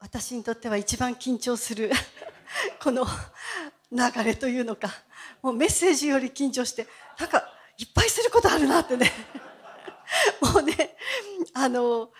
[0.00, 1.90] 私にとっては一番緊張する
[2.82, 3.06] この
[3.92, 4.88] 流れというのか
[5.42, 6.86] もうメッセージより緊張して
[7.18, 9.12] なんかいっぱいすることあるなってね。
[10.40, 10.96] もうね
[11.54, 12.10] あの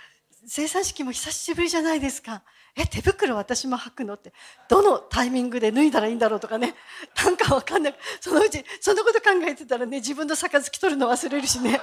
[0.47, 2.43] 生産式も久しぶりじゃないですか。
[2.77, 4.33] え手袋私も履くのって
[4.69, 6.75] どのタイミングで脱いだらいいんだろうとかね。
[7.17, 7.95] なんかわかんない。
[8.21, 11.81] そのうちそのこと考えてたらね自分の杯取るの忘れるしね。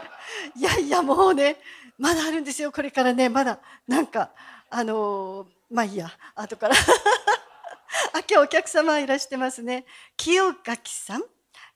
[0.56, 1.58] いやいやもうね
[1.98, 3.30] まだあるんですよこれからね。
[3.30, 4.32] まだなんか
[4.70, 6.76] あのまあいいや後から。
[8.14, 9.86] あ今日お客様いらしてますね。
[10.16, 11.24] 清垣さん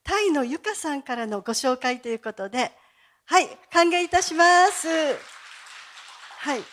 [0.04, 2.72] タイのゆかさんからのご紹介ということで。
[3.26, 4.88] はい歓迎いたします。
[4.88, 6.64] はい。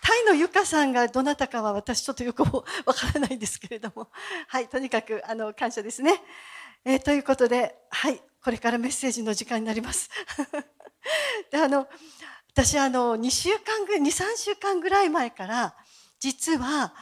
[0.00, 2.62] タイのゆかさんがどなたかは私ちょっとよくわ
[2.94, 4.08] からないんですけれども。
[4.48, 6.22] はいとにかくあの感謝ですね、
[6.84, 10.10] えー、ということではいこれからメッセージの時間になります。
[11.50, 11.88] であの
[12.54, 15.74] 私あの2週間ぐらい23週間ぐらい前から
[16.20, 16.92] 実は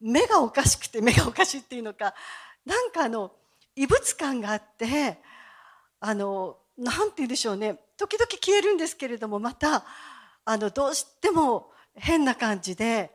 [0.00, 2.14] 目がおかしくて目がおかしいっていうのか
[2.66, 3.32] なんかあの
[3.74, 5.18] 異物感があって
[5.98, 7.78] あのなんて言うんでしょうね。
[7.96, 9.84] 時々消えるんですけれどもまた
[10.44, 13.10] あのどうしても変な感じで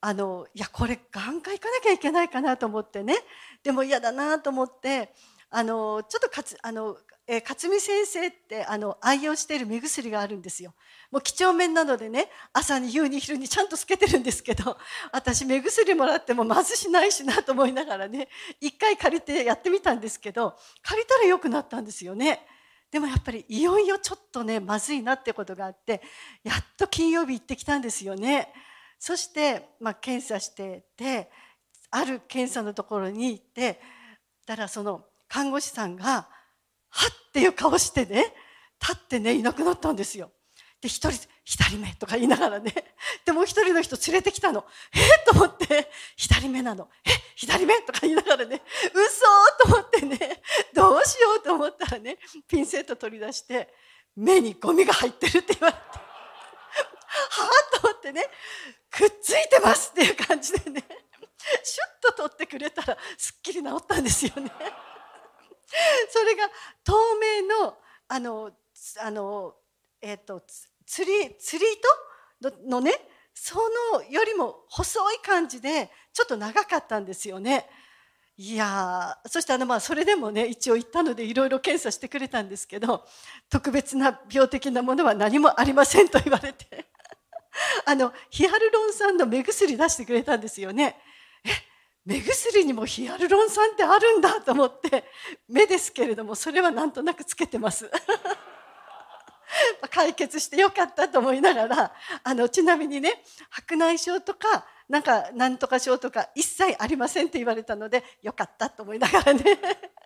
[0.00, 3.16] あのいやこれ眼科行かなきゃいけないかなと思ってね。
[3.62, 5.14] でも嫌だなと思って
[5.48, 10.74] あのちょっとかつあのえー、勝美先生ってあの愛用している目薬があるんですよ。
[11.10, 14.76] もう几帳面なのでね朝に夕に昼にちゃんとつけてるんですけど
[15.12, 18.28] 私目薬もらってもまずしないしなと思いながらね
[18.60, 22.44] 一回借りてやってみたんですけど借りたら良くなったんですよね。
[22.90, 26.02] でもやっぱりいよいよちょっとねまずいなってことがあって
[26.42, 28.52] やっと金曜日行ってきたんですよね。
[28.98, 31.30] そして、まあ、検査してて
[31.90, 33.80] ある検査のところに行って
[34.44, 36.28] たらその看護師さんが
[36.92, 38.34] 「はっていう顔してね、
[38.80, 40.30] 立ってね、いなくなったんですよ。
[40.80, 42.72] で、一人、左目とか言いながらね。
[43.24, 44.64] で、もう一人の人連れてきたの。
[44.92, 46.88] えと思って、左目なの。
[47.04, 47.10] え？
[47.36, 49.24] 左目とか言いながらね、嘘
[49.68, 50.42] と思ってね、
[50.74, 53.72] どうしようと思ったらね、ピンセット取り出して、
[54.16, 55.78] 目にゴミが入ってるって言われて。
[55.78, 56.02] は
[57.74, 57.80] あ？
[57.80, 58.24] と思ってね、
[58.90, 60.84] くっついてますっていう感じでね、
[61.62, 64.50] シュッと取ってくれたらすっきり治ったんですよね。
[66.10, 66.48] それが
[66.84, 67.78] 透明の
[68.08, 68.52] あの
[69.00, 69.54] あの、
[70.00, 70.42] えーと、
[70.86, 72.92] 釣り釣り糸のね
[73.34, 73.56] そ
[73.94, 77.68] のよりも細い感じでちょっと長かったんですよね。
[78.36, 83.06] いやそしてあのまあそれでもね一応行ったのでいろいろ検査してくれたんですけど
[83.50, 86.86] 特別な病的なものは何もありませんと言われて
[87.84, 90.96] あのヒアルロン酸の目薬出してくれたんですよね。
[91.44, 91.50] え
[92.04, 95.04] 目薬にもヒアルロン酸ってあるんだと思って
[95.48, 97.90] 目ですけれどもそれはなんとなくつけてます。
[99.90, 101.92] 解決してよかったと思いながら
[102.24, 109.44] あのちなみにね白内障とかなんかなんとか症とか一切ありませんって言われたのでよかったと思いながらね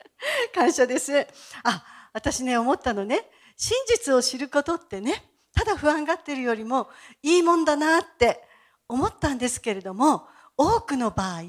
[0.55, 1.27] 感謝です。
[1.63, 5.23] あ私ね思ったのね真実を知ることってね
[5.55, 6.91] ただ不安がってるよりも
[7.23, 8.43] いいもんだなって
[8.89, 11.43] 思ったんですけれども多くの場合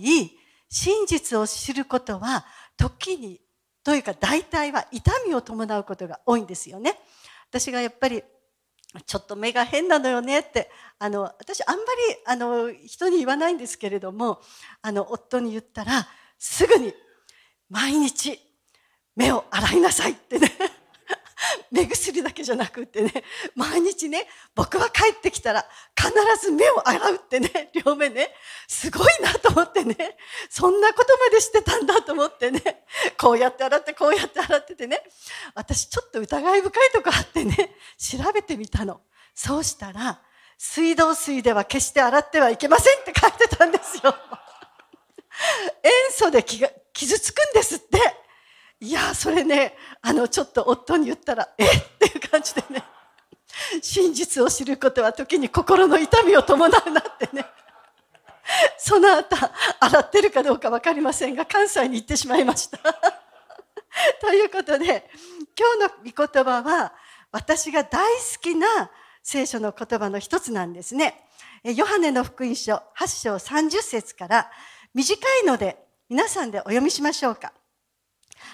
[0.69, 2.45] 真実を知ることは
[2.77, 3.41] 時に
[3.83, 6.99] というか大体は痛みを伴うことが多いんですよね。
[7.49, 8.21] 私がやっぱり
[9.05, 10.69] ちょっと目が変なのよねって
[10.99, 11.89] あの私あんまり
[12.25, 14.41] あの人に言わないんですけれども
[14.81, 16.07] あの夫に言ったら
[16.37, 16.93] すぐに
[17.69, 18.39] 毎日
[19.15, 20.51] 目を洗いなさいってね
[21.71, 23.23] 目薬だけじゃなくってね
[23.55, 28.33] 毎日ね僕は帰ってきたら必ず目を洗うってね両目ね
[28.67, 30.17] すごいなと思ってね
[30.49, 32.85] そんなことまでしてたんだと思ってね
[33.17, 35.03] こうやって洗ってこうやって洗っててね
[35.53, 39.01] 私ちょっと疑い深いとこあってね調べてみたの。
[39.33, 40.21] そうしたら
[40.57, 44.15] 水道水では決して洗ってはいけませんって書いてたんですよ。
[45.83, 48.26] 塩素で傷つくんですって。
[48.79, 51.65] いやそれねあのちょっと夫に言ったらえ？
[51.65, 51.67] っ
[51.99, 52.83] ていう感じでね
[53.81, 57.45] 真実を知ることは時に心の痛みを伴うなってね
[58.77, 59.35] その後
[59.79, 62.77] 洗ってるかどうか分かりませんが関西に行ってしまいました。
[64.21, 65.09] ということで
[65.57, 66.93] 今日の御言葉は
[67.31, 68.91] 私が大好きな
[69.23, 71.25] 聖書の言葉の一つなんですね。
[71.63, 74.51] ヨハネの福音書8章30節から
[74.93, 75.77] 短いので
[76.07, 77.51] 皆さんでお読みしましょうか。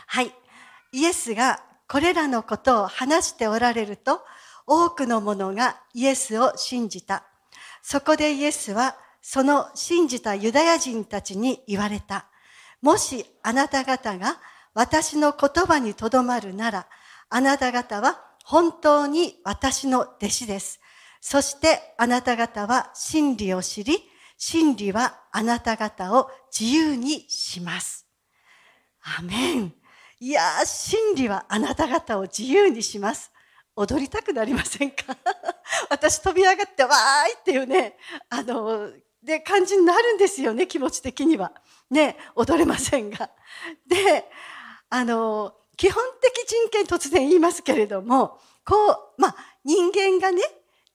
[0.08, 0.34] はい。
[0.92, 4.22] イエスがこれらのことを話しておられると、
[4.66, 7.24] 多くの者がイエスを信じた。
[7.82, 12.26] そこでイエスは、その信じたユダヤ人たちに言われた。
[12.82, 14.40] もしあなた方が
[14.74, 16.88] 私の言葉にとどまるなら、
[17.30, 20.80] あなた方は本当に私の弟子です。
[21.22, 24.04] そしてあなた方は真理を知り、
[24.38, 28.06] 真理はあなた方を自由にします。
[29.18, 29.74] アメン。
[30.19, 33.31] いや、真理はあなた方を自由にします。
[33.75, 35.18] 踊りたくなりませんか？
[35.89, 37.98] 私飛び上がってわーいっていうね、
[38.30, 41.51] あの、で感じになるんですよね、気持ち的には。
[41.89, 43.30] ね、踊れませんが。
[43.88, 44.30] で、
[44.89, 50.42] あの、基本的人権突然言いますけれども、こう、まあ、人間がね、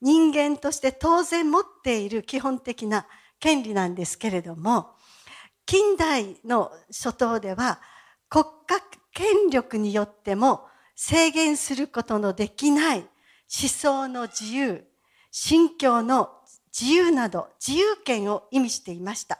[0.01, 3.05] 人間として当然持っている基本的な
[3.39, 4.95] 権利なんですけれども、
[5.65, 7.81] 近代の初頭では
[8.29, 8.79] 国家
[9.13, 13.07] 権力によっても制限することのできない思
[13.69, 14.85] 想の自由、
[15.31, 16.29] 信教の
[16.77, 19.39] 自由など自由権を意味していました。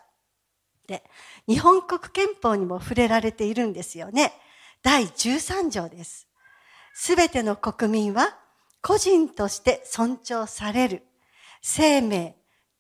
[0.88, 1.04] で、
[1.48, 4.33] 日本国憲法にも触れられているんですよね。
[4.81, 6.27] 第13条です。
[6.94, 8.38] すべての国民は
[8.81, 11.04] 個人として尊重される
[11.62, 12.36] 生命、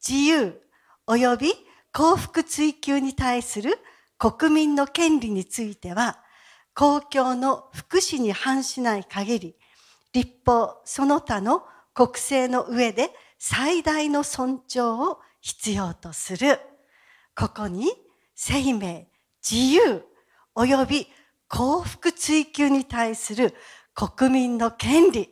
[0.05, 0.61] 自由、
[1.07, 1.53] 及び
[1.91, 3.77] 幸福追求に対する
[4.17, 6.19] 国民の権利については、
[6.79, 9.55] 公共の福祉に反しない限り、
[10.13, 16.57] 立法その他の国政の上で最大の尊重を必要とする。
[17.35, 17.91] ここに
[18.33, 19.09] 生命、
[19.43, 20.05] 自由、
[20.55, 21.07] 及び
[21.49, 23.53] 幸福追求に対する
[23.93, 25.29] 国民の権利。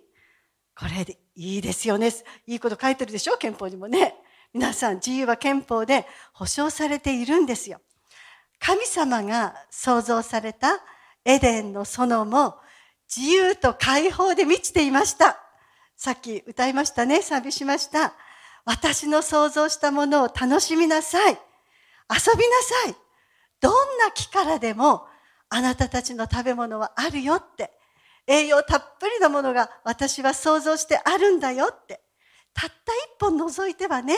[0.78, 2.12] これでいいですよね。
[2.46, 4.16] いいこと書いてるでしょ憲法にもね。
[4.54, 7.80] 皆さん、自由は憲法で保障されているんですよ。
[8.60, 10.84] 神様が創造された
[11.28, 12.56] エデンの園も
[13.14, 15.38] 自由と解放で満ちていました。
[15.98, 17.22] さっき歌いましたね。
[17.22, 18.14] 賛美しました。
[18.64, 21.32] 私の想像したものを楽しみなさい。
[21.32, 21.40] 遊び
[22.10, 22.96] なさい。
[23.60, 25.06] どんな木からでも
[25.50, 27.74] あなたたちの食べ物はあるよって。
[28.26, 32.00] 栄養たっぷりなものが私は想像してあるんだよって。
[32.54, 34.16] たった一本除いてはね、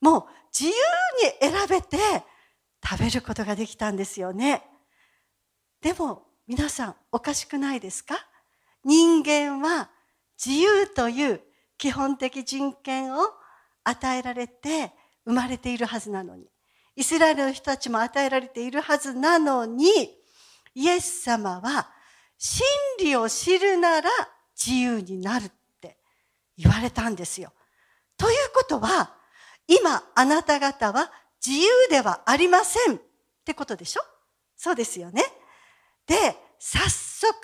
[0.00, 0.24] もう
[0.58, 1.98] 自由に選べて
[2.82, 4.62] 食べることができたんですよね。
[5.82, 8.14] でも皆さんおかしくないですか？
[8.84, 9.90] 人間は
[10.44, 11.40] 自由という
[11.76, 13.18] 基本的人権を
[13.82, 14.92] 与えられて
[15.24, 16.46] 生まれているはずなのに、
[16.94, 19.86] イスラエルの人たちも与えられているはずなのに、
[20.74, 21.90] イエス様は
[22.38, 22.64] 真
[23.00, 24.08] 理を知るなら
[24.54, 25.50] 自由になるっ
[25.80, 25.96] て
[26.56, 27.52] 言われたんですよ。
[28.16, 29.14] ということは、
[29.66, 31.10] 今あなた方は
[31.44, 33.00] 自由ではありませんっ
[33.44, 34.00] てことでしょ？
[34.56, 35.24] そうですよね。
[36.06, 37.36] で、早速、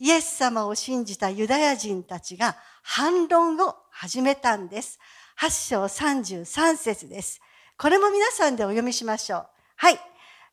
[0.00, 4.98] イエス様を信じたユダヤ人たちが反論を始めたんです。
[5.40, 7.40] 8章33節です。
[7.78, 9.46] これも皆さんでお読みしましょう。
[9.76, 9.98] はい。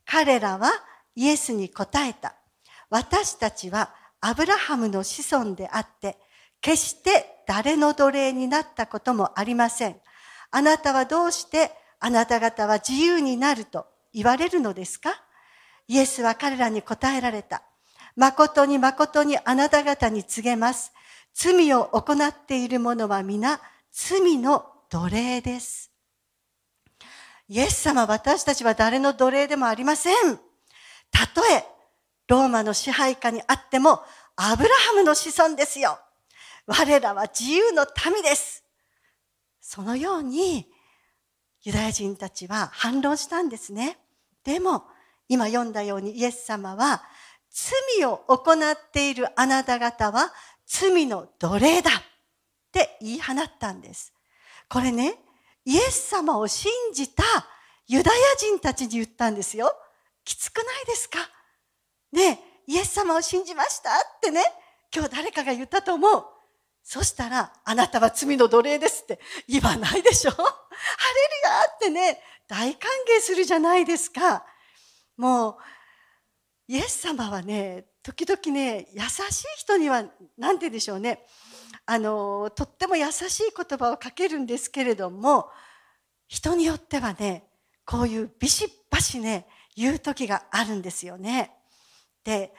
[0.05, 0.71] 彼らは
[1.15, 2.35] イエスに答えた。
[2.89, 6.17] 私たちはアブラハムの子孫であって、
[6.61, 9.95] 決して誰の奴隷になったこともありません。
[10.51, 15.11] あなたはどうしてあなた方は自由になると言われるのですか？
[15.91, 17.63] イエスは彼らに答えられた。
[18.15, 20.93] 誠に誠にあなた方に告げます。
[21.33, 23.59] 罪を行っている者は皆
[23.91, 25.91] 罪の奴隷です。
[27.49, 30.39] イエス様、私たちは誰の奴隷でもありません。
[31.11, 31.65] たとえ
[32.29, 34.01] ローマの支配下にあっても、
[34.37, 35.99] アブラハムの子孫ですよ。
[36.67, 38.63] 我らは自由の民です。
[39.59, 40.71] そのように、
[41.63, 43.97] ユダヤ人たちは反論したんですね。
[44.45, 44.85] でも、
[45.31, 47.01] 今読んだようにイエス様は、
[47.49, 50.33] 罪を行っているあなた方は
[50.65, 51.93] 罪の奴隷だっ
[52.73, 54.13] て言い放ったんです。
[54.69, 55.15] これね、
[55.63, 57.23] イエス様を信じた
[57.87, 59.73] ユダヤ人たちに言ったんですよ。
[60.25, 61.19] きつくないですか？
[62.11, 63.89] ねイエス様を信じました？
[63.91, 64.43] ってね、
[64.93, 66.25] 今日誰かが言ったと思う。
[66.83, 70.31] そしたら、あなたは罪の奴隷ですって言わないでしょ？
[70.35, 70.49] ハレル
[71.43, 74.45] ヤってね、大歓迎するじゃないですか。
[75.17, 75.55] もう、
[76.67, 80.05] イエス様はね、時々ね、優しい人には、
[80.37, 81.25] なんてでしょうね。
[81.85, 85.49] あの、とっても優しい言葉をかけるんですけれども、
[86.27, 87.45] 人によってはね、
[87.85, 91.51] こういうビシッバシね、言う時があるんですよね。
[92.23, 92.53] で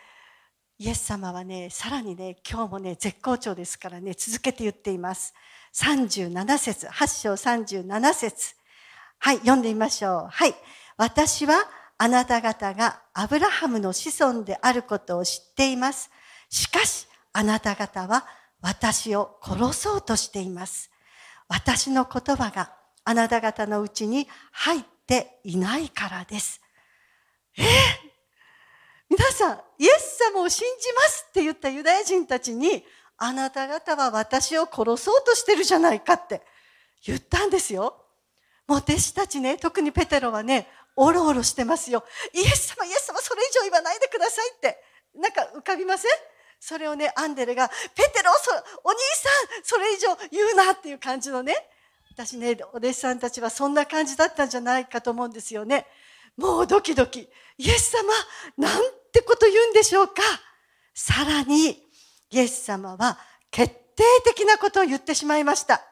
[0.78, 5.34] イエス様はねさらにね今日もね絶好調ですからね続けて言っています
[5.74, 8.54] 37節8章37節
[9.18, 10.54] はい読んでみましょうはい
[10.96, 11.54] 私は
[12.02, 16.10] あなた方がアブラハムの子孫であることを知っています。
[16.48, 18.26] しかしあなた方は
[18.60, 20.90] 私を殺そうとしています。
[21.46, 22.72] 私の言葉が
[23.04, 26.60] あなた方のうちに入っていないからです。
[27.56, 27.66] えー
[29.08, 32.82] 皆さん、イエス様を信じますって言ったユダヤ人たちに、
[33.18, 36.40] あなた方は私を殺そうとしてるじゃないかって
[37.04, 38.02] 言ったんですよ。
[38.66, 42.04] もう弟子たちね、特にペテロはね、おろおろしてますよ。
[42.32, 44.82] イエス様、イエス様、それ以上言わないでくださいって。
[45.14, 46.10] なんか浮かびません？
[46.60, 47.74] それをね、アンデレが、ペ
[48.14, 48.30] テロ、
[48.84, 49.28] お兄さ
[49.60, 51.54] ん、それ以上言うなっていう感じのね。
[52.14, 55.86] 私ね、お弟子さんたちはそんな感じだったんじゃないかと思うんですよね。
[56.36, 57.28] もうドキドキ。
[57.58, 58.12] イエス様、
[58.56, 58.82] なん
[59.12, 60.22] てこと言うんでしょうか。
[60.94, 61.82] さらに、
[62.30, 63.18] イエス様は
[63.50, 65.82] 決定的なことを言ってしまいました。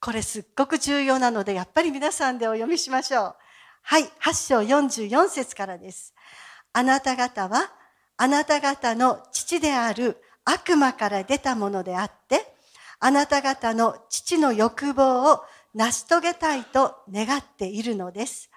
[0.00, 3.36] これすっごく重要なので、やっぱり皆さんでお読みしましょう。
[3.90, 6.12] はい、8章44節からです。
[6.74, 7.72] あなた方は、
[8.18, 12.54] あなた方の父である悪魔から出たものであって、
[13.00, 15.40] あなた方の父の欲望を
[15.74, 18.50] 成し遂げたいと願っているのです。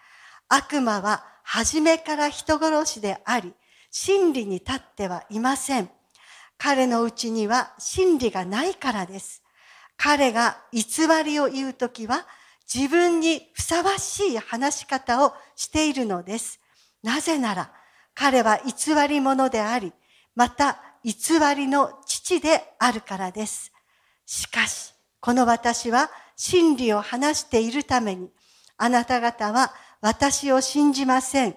[0.49, 3.53] 悪魔は初めから人殺しであり、
[3.89, 5.89] 真理に立ってはいません。
[6.57, 9.43] 彼のうちには真理がないからです。
[9.95, 12.27] 彼が偽りを言うときは
[12.73, 16.59] 自分にふさわしい話し方をしているのです。
[17.03, 17.71] なぜなら
[18.13, 19.93] 彼は偽り者であり、
[20.35, 21.13] また偽
[21.55, 23.71] りの父であるからです。
[24.25, 28.29] しかし、この私は真理を話しているために、
[28.77, 31.55] あなた方は私を信じません。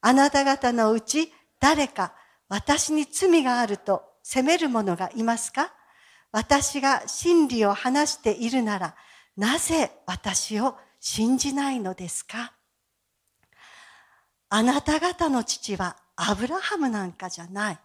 [0.00, 2.12] あなた方のうち誰か
[2.48, 5.72] 私に罪があると責める者がいますか？
[6.32, 8.96] 私が真理を話しているなら、
[9.36, 12.52] なぜ私を信じないのですか？
[14.48, 17.78] あなた方の父はアブラハムなんかじゃない。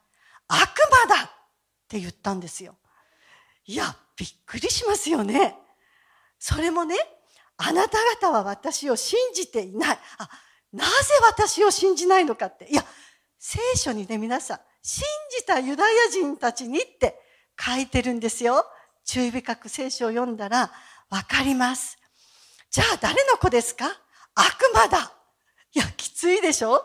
[0.47, 0.59] 悪
[1.07, 1.29] 魔だっ
[1.87, 2.75] て言ったんですよ。
[3.65, 5.55] いや、びっくりしますよね。
[6.37, 6.95] それもね、
[7.57, 9.99] あなた方は私を信じていない。
[10.17, 10.29] あ、
[10.71, 10.91] なぜ
[11.27, 12.67] 私を信じないのかって。
[12.69, 12.85] いや、
[13.39, 15.03] 聖書にね、皆さん、信
[15.39, 17.19] じたユダヤ人たちにって
[17.59, 18.65] 書いてるんですよ。
[19.03, 20.71] 注意深く聖書を読んだら
[21.09, 21.97] わかります。
[22.69, 23.85] じゃあ誰の子ですか？
[24.35, 25.13] 悪魔だ。
[25.73, 26.83] いや、きついでしょ？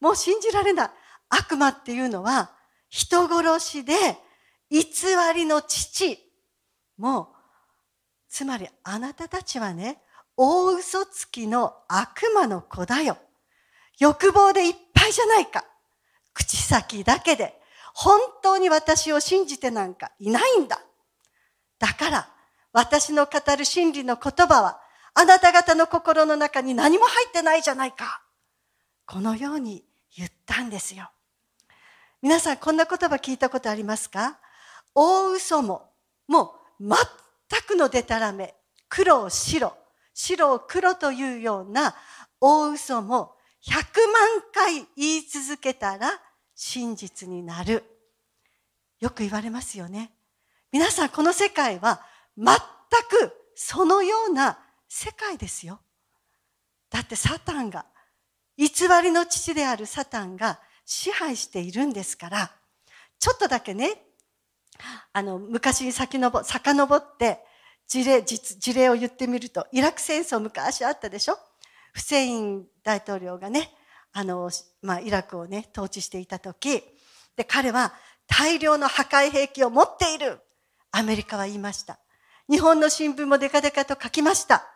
[0.00, 0.90] もう信じられない。
[1.28, 2.52] 悪魔っていうのは
[2.88, 3.94] 人殺しで
[4.70, 4.84] 偽
[5.34, 6.18] りの父。
[6.96, 7.26] もう、
[8.28, 10.00] つまりあなたたちはね、
[10.36, 13.18] 大嘘つきの悪魔の子だよ。
[13.98, 15.64] 欲望でいっぱいじゃないか。
[16.34, 17.58] 口先だけで
[17.94, 20.80] 本当に私を信じてなんかいないんだ。
[21.78, 22.28] だから、
[22.76, 24.78] 私の語る真理の言葉は、
[25.14, 28.20] あなた方の心の中に何も入ってないじゃないか。
[29.06, 29.82] このように
[30.14, 31.10] 言ったんですよ。
[32.20, 34.38] 皆さん、こんな言葉聞いたことありますか？
[34.94, 35.88] 大嘘も、
[36.28, 38.54] もう全くのデタラメ、
[38.90, 39.72] 黒を白、
[40.12, 41.94] 白を黒というような
[42.42, 46.10] 大嘘も100万回言い続けたら
[46.54, 47.84] 真実になる。
[49.00, 50.12] よく言われますよね。
[50.72, 52.02] 皆さん、この世界は
[52.36, 52.56] 全
[53.08, 55.80] くそのような世界ですよ。
[56.90, 57.86] だってサタンが、
[58.56, 58.68] 偽
[59.02, 62.50] りの父であるサタンが支配しているんですから、
[63.18, 64.02] ちょっとだけね、
[65.12, 67.40] あの、昔に先のぼ、遡って
[67.88, 71.38] 事例、事例を言ってみると、イラク戦争昔あったでしょ？
[71.92, 73.70] フセイン大統領がね、
[74.12, 74.50] あの、
[74.82, 76.82] まあ、イラクをね、統治していた時、
[77.36, 77.94] で、彼は
[78.26, 80.40] 大量の破壊兵器を持っている。
[80.92, 81.98] アメリカは言いました。
[82.48, 84.66] 日本の新聞もデカデカと書きました。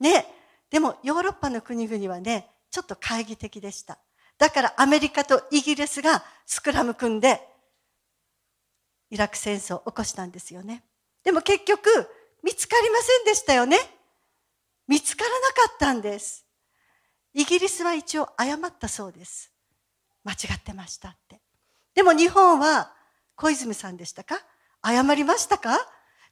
[0.00, 0.26] ね。
[0.70, 3.98] でもヨーロッパの国々はね、ちょっと懐疑的でした。
[4.38, 7.46] だからアメリカとイギリスがスクラム組んで、
[9.10, 10.82] イラク戦争を起こしたんですよね。
[11.22, 12.08] でも結局、
[12.42, 13.76] 見つかりませんでしたよね。
[14.88, 16.46] 見つからなかったんです。
[17.34, 19.52] イギリスは一応謝ったそうです。
[20.24, 21.40] 間違ってましたって。
[21.94, 22.92] でも日本は
[23.36, 24.36] 小泉さんでしたか？
[24.82, 25.78] 謝りましたか？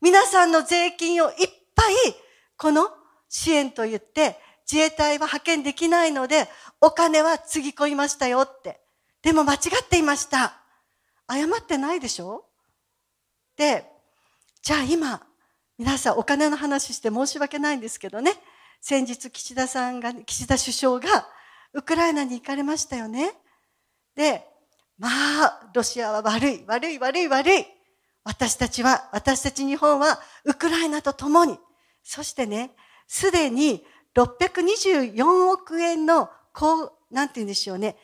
[0.00, 1.35] 皆さんの税金をいっ
[1.75, 1.95] ぱい
[2.57, 2.88] この
[3.28, 4.37] 支援と言って
[4.71, 6.49] 自衛隊は派遣できないので
[6.80, 8.80] お金はつぎ込みましたよって。
[9.23, 10.54] でも間違っていました。
[11.30, 12.45] 謝ってないでしょ？
[13.57, 13.85] で、
[14.62, 15.21] じゃあ今、
[15.76, 18.33] 皆さんお金の話して申し訳ないんですけどね。
[18.80, 21.28] 先日岸田さんが、岸田首相が
[21.75, 23.35] ウクライナに行かれましたよね。
[24.16, 24.47] で、
[24.99, 25.09] ま
[25.45, 27.66] あ、ロシアは悪い、悪い、悪い、悪い。
[28.24, 31.58] 私たちは、私たち日本はウクライナと共に、
[32.02, 32.72] そしてね、
[33.06, 33.84] すでに
[34.14, 37.96] 624億円の、こう、なんて言うんでしょうね、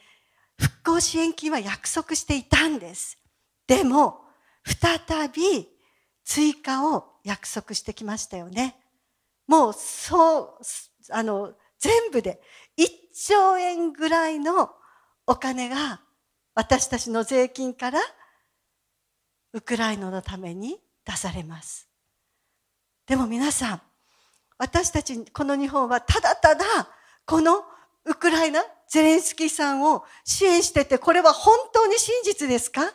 [0.58, 3.18] 復興支援金は約束していたんです。
[3.66, 4.20] でも、
[4.64, 5.68] 再び
[6.24, 8.76] 追加を約束してきましたよね。
[9.46, 10.64] もう、そう、
[11.10, 12.40] あの、全部で
[12.78, 12.86] 1
[13.28, 14.70] 兆円ぐらいの
[15.26, 16.00] お金が
[16.54, 18.00] 私たちの税金から
[19.56, 21.88] ウクライナのために出されます。
[23.06, 23.80] でも皆さん、
[24.58, 26.64] 私たち、この日本はただただ、
[27.24, 27.64] この
[28.04, 32.92] ウクライナ、ゼレンスキーさんを支援してて、これは本当に真実ですか？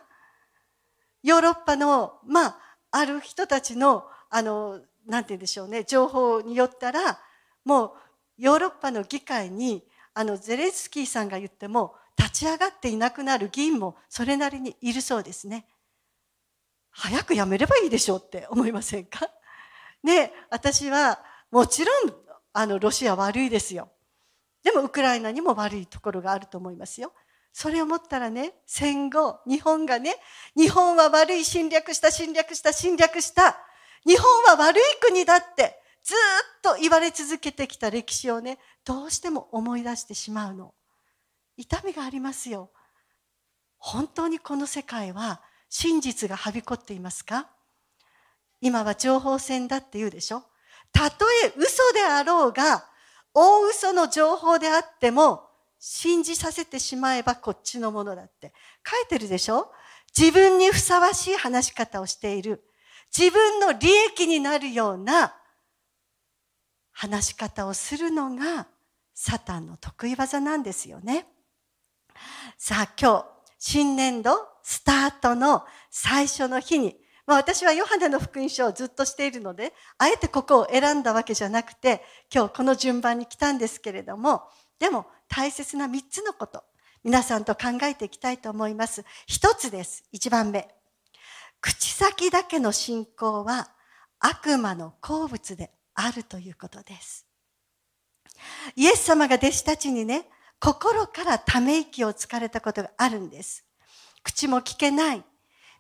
[1.24, 2.58] ヨーロッパの、まあ、
[2.92, 7.20] ある人たちの、あの、なんて言うんでしょうね、情報によったら、
[7.66, 7.92] もう、
[8.38, 15.66] ヨーロッパの議会に、あの、ゼレンスキーさんが言っても、立ち上がっていなくなる議員もそれなりにいるそうですね。
[16.92, 19.30] 早くやめればいいでしょうって思いませんか？
[20.04, 22.14] ね、私は、もちろん、
[22.54, 23.92] あの、ロシア悪いですよ。
[24.64, 27.14] でも、ウクライナにも悪いところがあると思いますよ。
[27.54, 30.16] それを思ったらね、戦後、日本がね、
[30.56, 33.58] 日本は悪い侵略した、侵略した、侵略した。
[34.06, 40.74] 日本は悪い国だって、ずっと言われ続けてきた歴史をね、どうしても思い出してしまうの。
[41.58, 42.72] 痛みがありますよ。
[43.78, 47.48] 本当にこの世界は真実がはびこっていますか？
[48.60, 50.44] 今は情報戦だって言うでしょ？
[50.92, 52.86] たとえ嘘であろうが、
[53.34, 55.48] 大嘘の情報であっても、
[55.80, 58.54] 信じさせてしまえばこっちのものだって
[58.86, 59.72] 書いてるでしょ？
[60.16, 62.66] 自分にふさわしい話し方をしている。
[63.18, 65.34] 自分の利益になるような
[66.92, 68.68] 話し方をするのが
[69.14, 71.26] サタンの得意技なんですよね。
[72.58, 73.26] さあ今日、
[73.58, 82.04] 新年度スタートの最初の日に、まあ、私はヨハネの福音書をずっとしているので、あえてここを選んだわけじゃなくて、
[82.34, 84.44] 今日この順番に来たんですけれども、
[84.80, 86.64] でも大切な3つのこと、
[87.04, 89.06] 皆さんと考えていきたいと思います。
[89.28, 90.04] 一つです。
[90.12, 90.68] 一番目。
[91.62, 93.70] 口先だけの信仰は
[94.20, 97.28] 悪魔の好物であるということです。
[98.76, 100.28] イエス様が弟子たちにね、
[100.60, 103.66] 心からため息をつかれたことがあるんです。
[104.24, 105.24] 口も聞けない、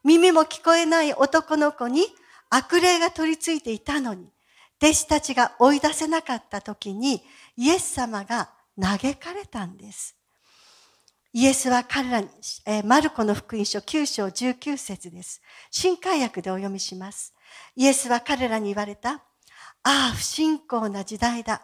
[0.04, 2.06] 耳も聞こえない男の子に
[2.50, 4.30] 悪霊が取り付いていたのに、
[4.82, 7.22] 弟子たちが追い出せなかった時に、
[7.56, 10.16] イエス様が嘆かれたんです。
[11.34, 12.28] イエスは彼らに、
[12.66, 15.42] えー、マルコの福音書9章19節です。
[15.70, 17.34] 新海訳でお読みします。
[17.76, 19.12] イエスは彼らに言われた。
[19.12, 19.20] あ
[19.84, 21.62] あ、不信仰な時代だ。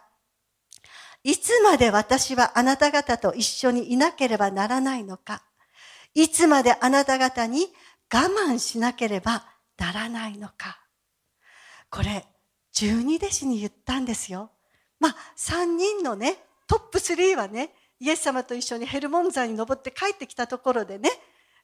[1.22, 5.42] いつまで私はあなた方と一緒にいなければならないのか。
[6.14, 7.66] いつまであなた方に
[8.12, 9.44] 我慢しなければ
[9.78, 10.80] ならないのか。
[11.90, 12.26] これ、
[12.72, 14.50] 十二弟子に言ったんですよ。
[15.00, 21.10] まあ、三人のね、トップ3はね、イエス様と一緒にヘルモン山に登って帰ってきたところでね、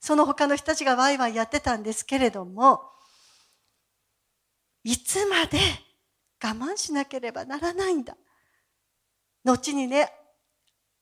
[0.00, 2.82] その他の人たちがワイワイやってたんですけれども、
[4.82, 5.58] いつまで
[6.42, 8.16] 我慢しなければならないんだ。
[9.44, 10.12] 後にね、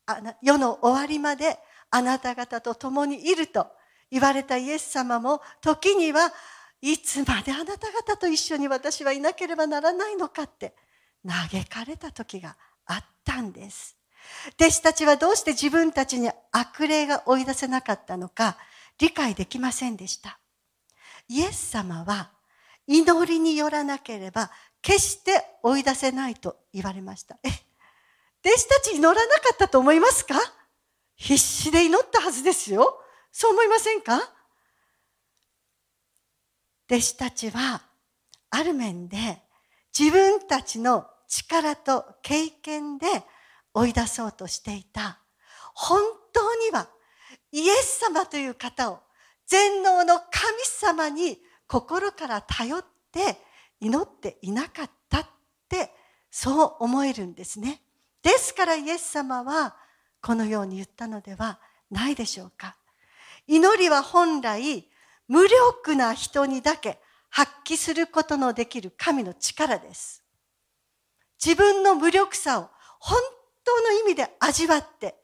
[0.07, 1.59] あの世の終わりまで
[1.93, 3.67] あなた方と共にいると
[4.11, 6.33] 言われたイエス様も時には
[6.81, 10.75] いつまであなた方と一緒に私はいなければならないのかって
[11.25, 13.97] 嘆かれた時があったんです。
[14.55, 18.57] 弟子たちはどうして自分たちに悪霊が追い出せなかったのか
[18.99, 20.39] 理解できませんでした。
[21.29, 22.31] イエス様は
[22.87, 24.51] 祈りによらなければ
[24.81, 27.39] 決して追い出せないと言われました。
[27.45, 30.35] え、弟子たち祈らなかったと思いますか？
[31.17, 33.01] 必死で祈ったはずですよ。
[33.31, 34.21] そう思いませんか？
[36.91, 37.83] 弟子たちは
[38.51, 39.43] ある面で
[39.99, 43.07] 自分たちの力と経験で
[43.73, 45.21] 追い出そうとしていた。
[45.75, 46.89] 本当には
[47.51, 49.01] イエス様という方を
[49.47, 50.27] 全能の神
[50.65, 53.39] 様に心から頼って
[53.81, 55.27] 祈っていなかったっ
[55.69, 55.91] て
[56.31, 57.81] そう思えるんですね。
[58.23, 59.77] ですからイエス様は
[60.23, 61.59] このように言ったのでは
[61.91, 62.77] ないでしょうか。
[63.47, 64.89] 祈りは本来
[65.29, 70.23] 無力な人にだけ発揮することのできる神の力です。
[71.45, 73.19] 自分の無力さを本
[73.65, 75.17] 当の意味で味わって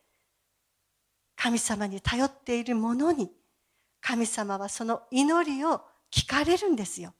[1.36, 3.30] 神様に頼っている者に
[4.00, 7.14] 神様はその祈りを聞かれるんですよ。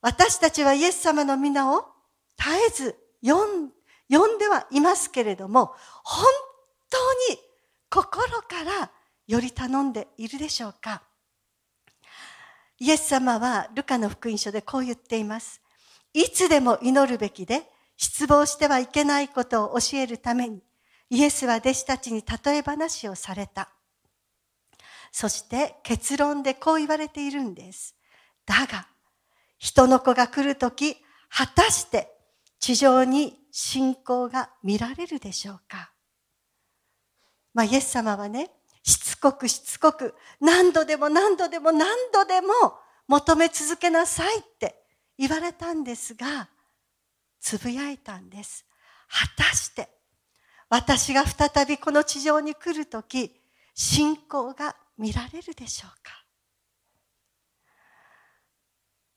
[0.00, 1.84] 私たちはイエス様の皆を
[2.38, 3.70] 絶えず読ん
[4.10, 6.24] 呼んではいますけれども、本
[6.90, 7.38] 当に
[7.88, 8.90] 心から
[9.26, 11.02] より頼んでいるでしょうか？
[12.78, 15.60] イエス様はルカの福音書でこう言っています。
[16.12, 17.62] いつでも祈るべきで、
[17.96, 20.62] 失望してはいけないことを教えるために、
[21.10, 23.68] イエスは弟子たちに例え話をされた。
[25.12, 27.94] そして結論でこう言われているんです。
[28.46, 28.88] だが、
[29.58, 30.96] 人の子が来るとき、
[31.28, 32.08] 果たして
[32.60, 35.92] 地上に信仰が見られるでしょうか？
[37.52, 38.50] まあ、イエス様はね、
[38.84, 42.52] しつこくしつこく、何度でも何度でも何度でも
[43.08, 44.76] 求め続けなさいって
[45.18, 46.48] 言われたんですが、
[47.40, 48.66] つぶやいたんです。
[49.08, 49.88] 果たして
[50.68, 53.40] 私が再びこの地上に来るとき、
[53.74, 56.24] 信仰が見られるでしょうか？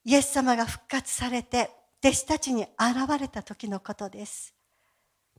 [0.06, 1.70] イエス様が復活されて
[2.04, 4.54] 弟子たちに現れた時のことです。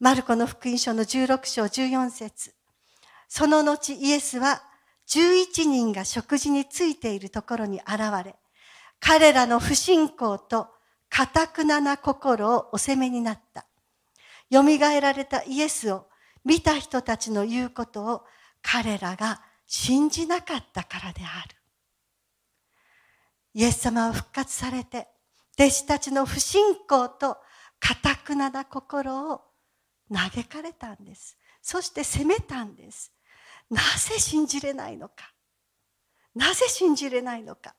[0.00, 2.54] マルコの福音書の16章14節
[3.28, 4.62] その後イエスは
[5.06, 8.34] 11人が食事についているところに現れ、
[8.98, 10.68] 彼らの不信仰と
[11.10, 13.66] 堅くなな心をお責めになった。
[14.50, 14.62] 蘇
[15.00, 16.06] られたイエスを
[16.46, 18.22] 見た人たちの言うことを
[18.62, 21.56] 彼らが信じなかったからである。
[23.52, 25.08] イエス様は復活されて、
[25.58, 27.38] 弟子たちの不信仰と
[27.80, 29.42] 堅くなな心を
[30.12, 31.36] 嘆かれたんです。
[31.62, 33.12] そして責めたんです。
[33.70, 35.32] なぜ信じれないのか？
[36.34, 37.74] なぜ信じれないのか？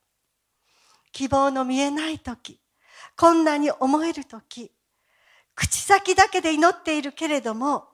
[1.12, 2.60] 希望の見えない時、
[3.16, 4.72] 困難に思える時、
[5.54, 7.88] 口先だけで祈っているけれども、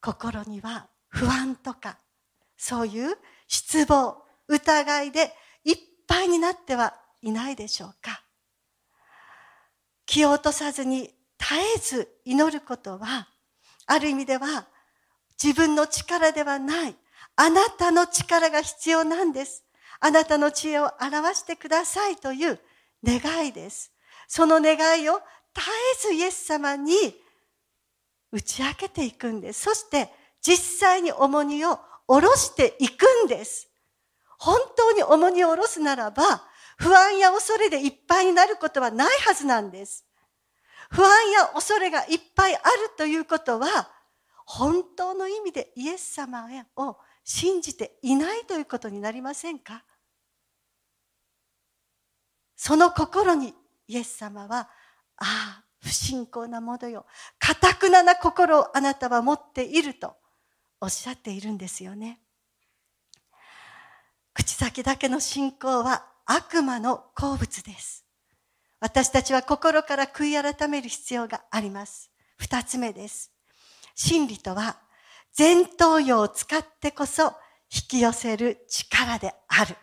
[0.00, 1.98] 心には不安とか、
[2.56, 5.32] そういう失望、疑いで
[5.64, 8.24] いっぱいになってはいないでしょうか？
[10.06, 13.28] 気を落とさずに絶えず祈ることは、
[13.86, 14.66] ある意味では
[15.42, 16.96] 自分の力ではない、
[17.36, 19.64] あなたの力が必要なんです。
[20.00, 22.58] あなたの知恵を表してくださいという
[23.04, 23.92] 願いです。
[24.28, 25.14] その願いを
[25.54, 25.68] 絶
[26.08, 26.94] えずイエス様に
[28.30, 29.62] 打ち明けていくんです。
[29.62, 30.10] そして
[30.40, 30.56] 実
[30.88, 33.68] 際に重荷を下ろしていくんです。
[34.38, 36.44] 本当に重荷を下ろすならば、
[36.82, 40.04] 不安や恐れでいっぱいになることはないはずなんです。
[40.90, 42.64] 不安や恐れがいっぱいある
[42.98, 43.88] ということは、
[44.44, 49.84] 本当の意味でイエス様を信じていないということになりませんか？
[52.56, 53.54] その心に
[53.86, 54.68] イエス様は、
[55.18, 57.06] ああ、不信仰なものよ。
[57.38, 60.16] かたくなな心をあなたは持っていると
[60.80, 62.20] おっしゃっているんですよね。
[64.34, 68.04] 口先だけの信仰は悪魔の好物です。
[68.80, 72.10] 私たちは心から悔い改める必要があります。
[72.36, 73.32] 二つ目です。
[73.94, 74.78] 真理とは
[75.36, 77.34] 前頭葉を使ってこそ
[77.72, 79.76] 引き寄せる力である。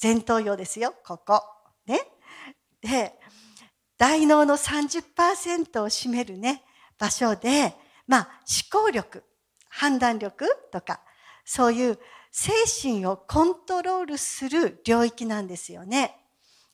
[0.00, 1.42] 前頭葉ですよ、ここ。
[1.86, 2.00] ね。
[2.80, 3.14] で、
[3.98, 6.64] 大脳の30%を占めるね、
[6.98, 7.74] 場所で、
[8.06, 8.40] まあ、
[8.72, 9.24] 思考力、
[9.68, 11.00] 判断力とか、
[11.44, 11.98] そういう
[12.32, 12.50] 精
[12.82, 16.16] 神をコントロールする領域なんですよね。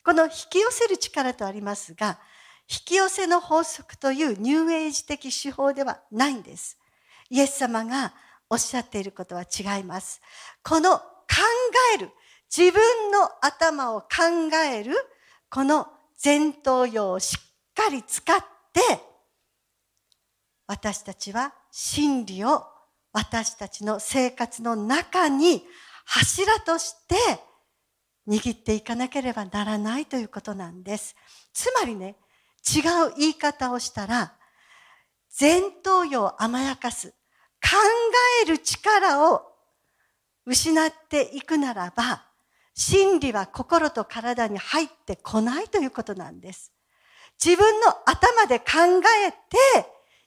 [0.05, 2.21] この引き寄せる力とありますが、
[2.71, 6.79] 引き寄せの法則というニューエイジ的手法ではないんです。
[7.29, 8.15] イエス様が
[8.49, 10.23] おっしゃっていることは違います。
[10.63, 11.05] この考
[11.97, 12.11] える、
[12.57, 14.09] 自分の頭を考
[14.73, 14.95] える、
[15.51, 15.89] この
[16.23, 18.39] 前頭葉をしっかり使っ
[18.73, 18.81] て、
[20.69, 22.65] 私たちは真理を
[23.13, 25.65] 私たちの生活の中に
[26.05, 27.17] 柱として
[28.29, 31.17] 握っていかなければならないということなんです。
[31.53, 32.17] つまりね、
[32.75, 34.35] 違う言い方をしたら、
[35.41, 37.11] 前頭葉を甘やかす、
[37.63, 37.77] 考
[38.43, 39.43] える力を
[40.45, 42.25] 失っていくならば、
[42.75, 46.73] 真理は心と体に入ってこないということなんです。
[47.43, 48.65] 自分の頭で考
[49.27, 49.39] えて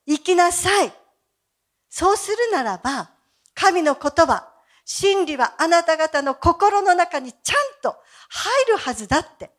[0.07, 1.00] 生きなさい。
[1.91, 3.11] そうするならば、
[3.53, 4.47] 神の言葉、
[4.85, 7.97] 真理はあなた方の心の中にちゃんと
[8.29, 9.51] 入るはずだって。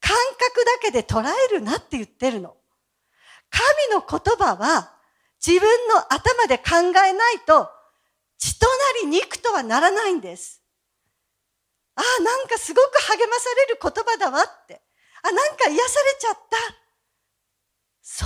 [0.00, 2.56] 感覚だけで捉えるなって言ってるの。
[3.50, 4.96] 神の言葉は
[5.44, 7.68] 自分の頭で考えないと
[8.38, 10.62] 血となり肉とはならないんです。
[11.96, 14.80] ああ、なんかすごく励まされる言葉だわって。
[15.22, 16.81] あ、なんか癒されちゃった。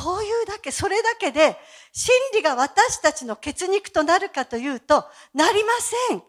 [0.06, 1.56] そういうだけ、それだけで、
[1.90, 5.72] 真理が私たちの血肉となるかというと、なりま
[6.08, 6.22] せん。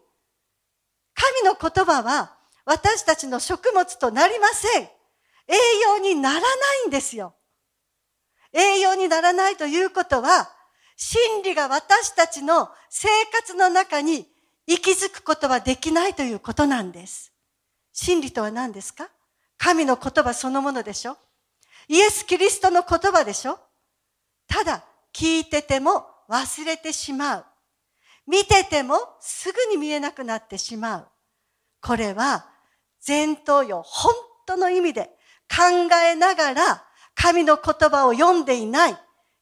[1.14, 2.36] 神の言葉は、
[2.66, 4.82] 私たちの食物となりません。
[4.82, 4.90] 栄
[5.84, 6.48] 養にならな
[6.86, 7.36] いんですよ。
[8.52, 10.50] 栄養にならないということは、
[10.96, 14.28] 真理が私たちの生活の中に
[14.66, 17.32] 息づくことはできないということなんです。
[17.94, 19.08] 真理とは何ですか？
[19.60, 21.16] 神の言葉そのものでしょ？
[21.88, 23.60] イエス・キリストの言葉でしょ？
[24.48, 24.84] ただ
[25.14, 27.46] 聞いてても忘れてしまう。
[28.28, 31.08] 見ててもすぐに見えなくなってしまう。
[31.82, 32.50] これは
[33.08, 34.14] 前頭葉、本
[34.46, 35.10] 当の意味で
[35.50, 36.84] 考えながら
[37.16, 38.98] 神の言葉を読んでいない、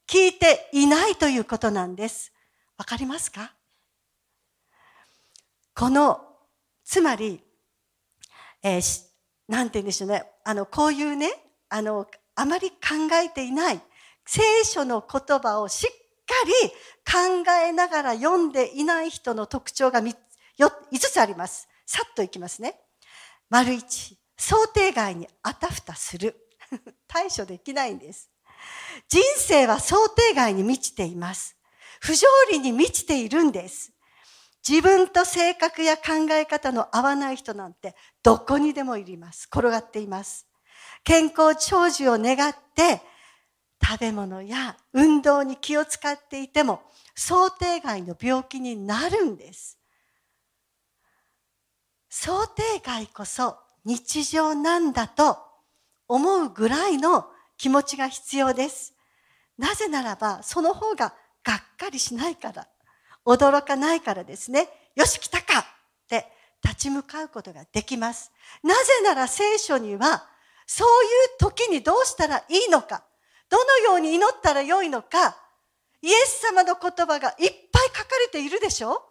[0.08, 2.32] 聞いていないということなんです。
[2.78, 3.54] わかりますか？
[5.74, 6.22] この、
[6.84, 7.42] つまり、
[8.62, 9.04] えー、
[9.48, 10.24] なんて言うんでしょうね。
[10.44, 11.32] あの、こういうね、
[11.70, 12.78] あの、あまり考
[13.14, 13.82] えていない、
[14.26, 15.92] 聖書の言葉をしっ
[16.26, 16.70] かり
[17.06, 20.16] 考えながら読んでいない人の特徴が 5,
[20.58, 21.68] 5つあります。
[21.86, 22.80] さっといきますね。
[23.50, 26.36] 丸一、想定外にあたふたする。
[27.08, 28.30] 対処できないんです。
[29.08, 31.56] 人生は想定外に満ちています。
[32.00, 33.92] 不条理に満ちているんです。
[34.68, 39.48] 自分と性格や考え方の合わない人なんてどこにでもいります。
[39.52, 40.48] 転がっています。
[41.04, 43.02] 健康長寿を願って
[43.84, 46.82] 食べ物や運動に気を使っていても
[47.16, 49.78] 想定外の病気になるんです。
[52.10, 55.38] 想定外こそ日常なんだと
[56.08, 58.94] 思うぐらいの気持ちが必要です。
[59.58, 62.68] なぜならばその方ががっかりしないから、
[63.26, 64.68] 驚かないからですね。
[64.96, 65.66] よし来たかっ
[66.10, 66.26] て
[66.64, 68.32] 立ち向かうことができます。
[68.64, 70.28] なぜなら聖書には
[70.66, 73.04] そういう時にどうしたらいいのか、
[73.50, 75.38] どのように祈ったらよいのか、
[76.02, 79.02] イエス様の言葉がいっぱい書かれているでしょ？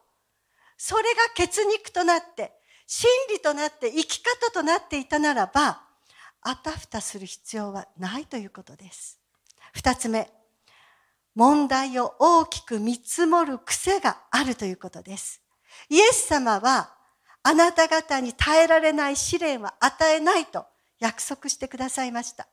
[0.76, 2.52] それが血肉となって、
[2.86, 5.82] 真理となって生き方となっていたならば、
[6.42, 9.18] あたふたする必要はないということです。
[9.72, 10.30] 二つ目、
[11.34, 15.40] 問題を大きく見積もる癖があるということです。
[15.88, 16.94] イエス様は、
[17.42, 20.66] あなた方に耐えられない試練は与えないと
[20.98, 22.46] 約束してくださいました。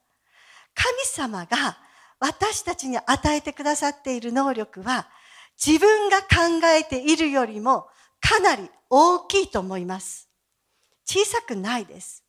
[0.73, 1.77] 神様が
[2.19, 5.07] 私たちに与えてくださっている能力は
[5.63, 7.88] 自分が考えているよりも
[8.19, 10.29] かなり大きいと思います。
[11.05, 12.23] 小さくないです。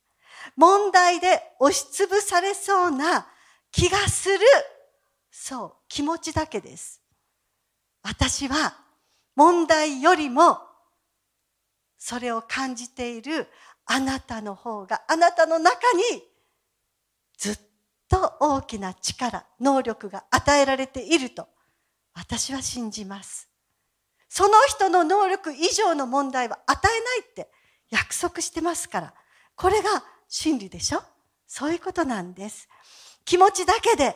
[0.55, 3.27] 問題で押しつぶされそうな
[3.71, 4.39] 気がする。
[5.31, 7.01] そう、気持ちだけです。
[8.03, 8.75] 私は
[9.35, 10.57] 問題よりも
[11.97, 13.47] それを感じている
[13.85, 16.03] あなたの方があなたの中に
[17.37, 17.59] ずっ
[18.13, 21.47] と大きな力、能力が与えられていると
[22.13, 23.49] 私は信じます。
[24.29, 27.49] その人の能力以上の問題は与えないって
[27.89, 29.13] 約束してますから、
[29.55, 31.01] これが真理でしょ？
[31.47, 32.69] そういうことなんです。
[33.25, 34.15] 気持ちだけで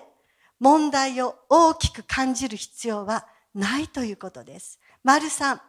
[0.60, 4.80] 問題を大きく感じる必要はないということです。
[5.04, 5.60] 丸三、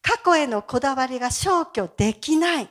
[0.00, 2.70] 過去へのこだわりが消去できない。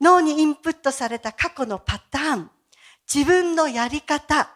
[0.00, 2.50] 脳にインプットされた過去のパターン、
[3.12, 4.50] 自分のやり方、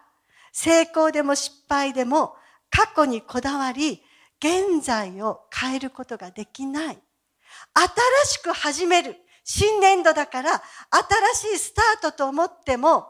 [0.52, 2.34] 成功でも失敗でも
[2.70, 4.02] 過去にこだわり、
[4.38, 6.98] 現在を変えることができない。
[7.74, 7.88] 新
[8.26, 9.16] しく始める。
[9.48, 13.06] 新年度だから新しいスタートと思っても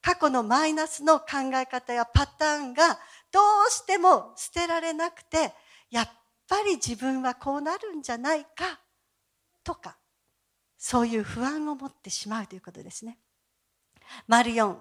[0.00, 3.00] 過去のマイナスの考え方やパターンが
[3.32, 5.52] どうしても捨てられなくて
[5.90, 6.08] やっ
[6.48, 8.80] ぱり自分はこうなるんじゃないか
[9.64, 9.96] とか
[10.78, 13.18] そういう不安を持ってしまうということですね。
[14.26, 14.76] 丸4、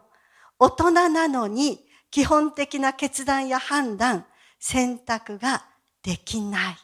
[0.59, 4.25] 大人なのに基本的な決断や判断、
[4.59, 5.65] 選択が
[6.03, 6.77] できない。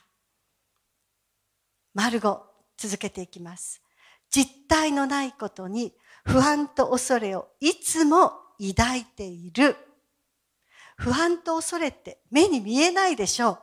[1.94, 2.40] 丸5、
[2.78, 3.82] 続けていきます。
[4.30, 5.94] 実体のないことに
[6.26, 9.76] 不安と恐れをいつも抱いている。
[10.98, 13.60] 不安と恐れって目に見えないでしょう。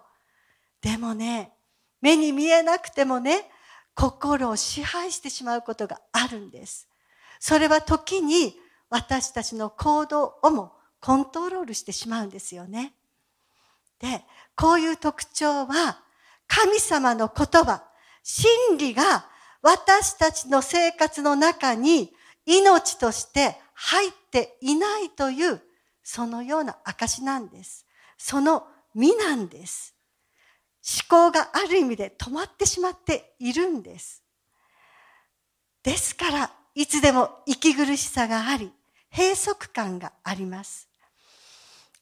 [0.83, 1.53] でもね、
[2.01, 3.51] 目に見えなくてもね、
[3.95, 6.89] 心を支配してしまうことがあるんです。
[7.39, 8.55] それは時に
[8.93, 12.93] 私たちの行動をもコントロールしてしまうんですよね。
[13.99, 14.23] で、
[14.55, 16.03] こういう特徴は
[16.47, 17.85] 神様の言葉、
[18.23, 19.25] 真理が
[19.63, 22.13] 私たちの生活の中に
[22.45, 25.63] 命として入っていないという
[26.03, 27.87] そのような証なんです。
[28.19, 29.95] その身なんです。
[31.09, 34.23] 思考がある意味で止まってしまっているんです。
[35.83, 38.71] ですから、いつでも息苦しさがあり、
[39.15, 40.89] 閉塞感があります。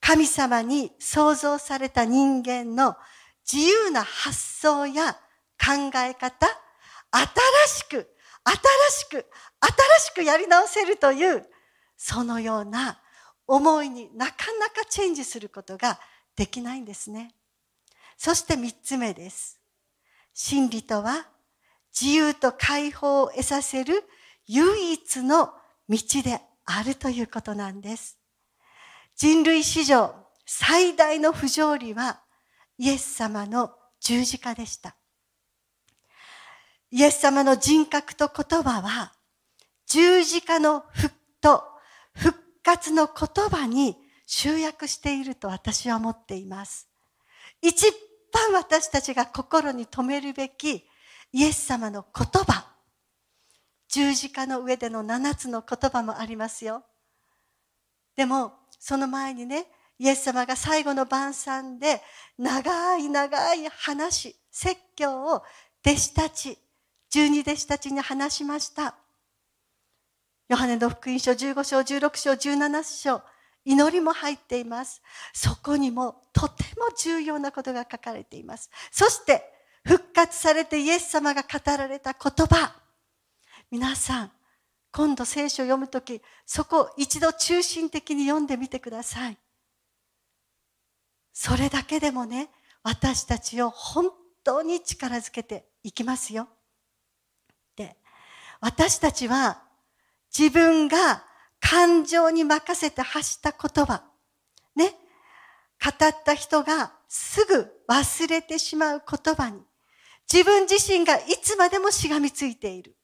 [0.01, 2.96] 神様に創造された人間の
[3.51, 5.14] 自由な発想や
[5.59, 6.46] 考え方、
[7.11, 7.27] 新
[7.66, 8.09] しく、
[8.44, 8.57] 新
[8.90, 9.27] しく、
[9.61, 11.46] 新しくやり直せるという、
[11.96, 13.01] そのような
[13.46, 15.99] 思いになかなかチェンジすることが
[16.37, 17.35] できないんですね。
[18.16, 19.61] そして三つ目です。
[20.33, 21.27] 真理とは
[21.99, 24.05] 自由と解放を得させる
[24.46, 25.53] 唯一の
[25.88, 26.40] 道で
[26.76, 28.18] あるということなんです。
[29.16, 30.14] 人類史上
[30.46, 32.22] 最大の不条理は
[32.78, 34.96] イエス様の十字架でした。
[36.90, 39.12] イエス様の人格と言葉は
[39.87, 41.62] 十字架の復と
[42.14, 46.88] 復活の言葉に集約していると私は思っています。
[47.62, 47.87] 一
[48.33, 50.85] 番私たちが心に留めるべき
[51.33, 52.69] イエス様の言葉。
[53.90, 56.85] 十字架の上での七つの言葉もありますよ。
[58.16, 59.66] でも、その前にね、
[59.98, 62.00] イエス様が最後の晩餐で
[62.38, 65.42] 長い長い話、説教を
[65.85, 66.57] 弟子たち、
[67.11, 68.94] 十二弟子たちに話しました。
[70.48, 73.22] ヨハネの福音書15章、16章、17章、
[73.64, 75.03] 祈りも入っています。
[75.33, 78.70] そこにもとても重要なことが書かれています。
[78.90, 79.42] そして
[79.85, 82.79] 復活されてイエス様が語られた言葉。
[83.70, 84.33] 皆さん、
[84.90, 89.38] 今度聖書を読むとき、そこ一度中心的に読んでみてください。
[91.33, 92.50] それだけでもね、
[92.83, 94.11] 私たちを本
[94.42, 96.48] 当に力づけていきますよ。
[97.76, 97.96] で、
[98.61, 99.62] 私たちは
[100.37, 101.24] 自分が
[101.61, 104.02] 感情に任せて発した言葉、
[104.74, 104.96] ね、
[105.83, 109.62] 語った人がすぐ忘れてしまう言葉に、
[110.30, 112.96] 自分自身がいつまでもしがみついている。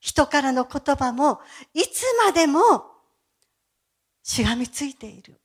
[0.00, 1.40] 人からの言葉も
[1.74, 2.86] いつまでも
[4.22, 5.40] しがみついている。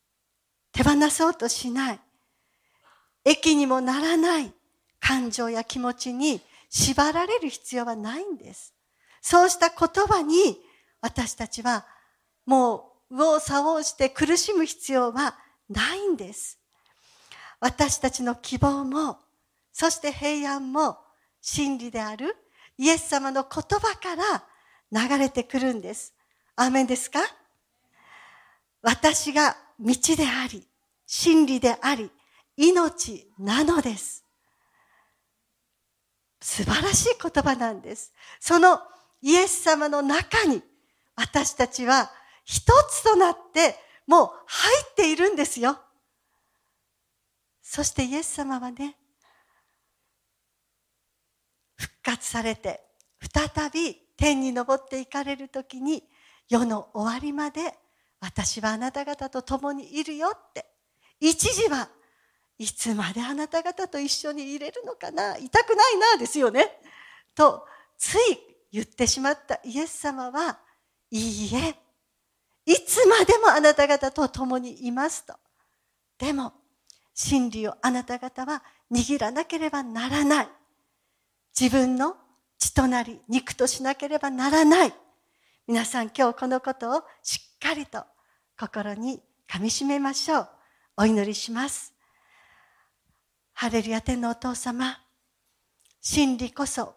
[0.72, 2.00] 手放そうとしない。
[3.24, 4.54] 益にもならない
[5.00, 8.74] 感情や気持ちに縛られる必要はないんです。
[9.22, 10.58] そうした言葉に
[11.02, 11.86] 私たちは
[12.46, 15.38] もう右往左往して苦しむ必要は
[15.70, 16.60] ないんです。
[17.60, 19.18] 私たちの希望も、
[19.72, 20.98] そして平安も
[21.42, 22.36] 真理である
[22.78, 24.44] イエス様の言葉から
[24.92, 26.14] 流れてくるんです。
[26.56, 27.20] アーメンですか？
[28.82, 30.68] 私が道であり、
[31.06, 32.12] 真理であり、
[32.58, 34.24] 命なのです。
[36.40, 38.14] 素晴らしい言葉なんです。
[38.40, 38.80] その
[39.22, 40.62] イエス様の中に
[41.16, 42.12] 私たちは
[42.44, 45.80] 一つとなってもう入っているんですよ。
[47.64, 48.96] そしてイエス様はね、
[51.76, 52.82] 復活されて、
[53.34, 56.04] 再び天に昇っていかれる時に、
[56.48, 57.78] 世の終わりまで
[58.20, 60.66] 私はあなた方と共にいるよって、
[61.20, 61.90] 一時は
[62.58, 66.72] いつまであなた方と一緒にいれるのかな、痛くないな、ですよね。
[67.36, 67.66] と、
[67.98, 68.40] つい
[68.72, 70.60] 言ってしまったイエス様は、
[71.12, 71.76] いいえ、
[72.66, 75.36] いつまでもあなた方と共にいますと。
[76.18, 76.54] でも、
[77.14, 80.50] 真理をあなた方は握らなければならない。
[81.60, 82.18] 自分の
[82.58, 84.94] 血となり肉としなければならない。
[85.68, 88.04] 皆さん今日このことをしっかりと
[88.60, 90.50] 心に噛み締めましょう。
[90.98, 91.94] お祈りします。
[93.54, 94.98] ハレルヤ天のお父様、
[96.02, 96.94] 真理こそ、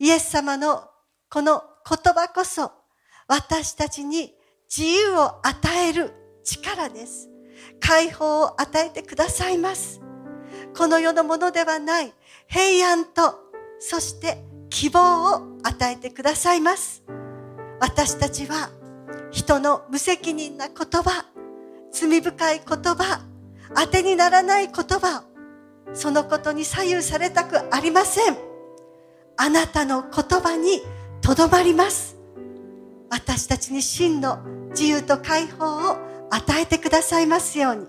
[0.00, 0.88] イエス様の
[1.30, 2.72] この言葉こそ、
[3.28, 4.34] 私たちに
[4.68, 6.12] 自由を与える
[6.44, 7.28] 力です。
[7.80, 10.00] 解放を与えてくださいます。
[10.76, 12.12] この世のものではない
[12.48, 13.45] 平安と、
[13.78, 14.38] そして
[14.70, 17.02] 希望を与えてくださいます。
[17.80, 18.70] 私たちは
[19.30, 21.26] 人の無責任な言葉、
[21.92, 23.20] 罪深い言葉、
[23.74, 25.24] 当てにならない言葉
[25.92, 28.36] そのことに左右されたくありません。
[29.36, 30.80] あなたの言葉に
[31.20, 32.16] とどまります。
[33.10, 35.96] 私たちに真の自由と解放を
[36.30, 37.86] 与えてくださいますように。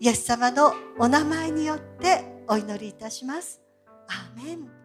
[0.00, 3.60] イエス様のお名前によってお祈りいたします。
[4.08, 4.81] アーメン